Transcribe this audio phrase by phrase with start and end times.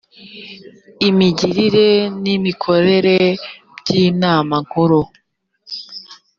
[1.09, 1.89] imigirire
[2.23, 3.17] n’imikorere
[3.77, 5.01] by’inama nkuru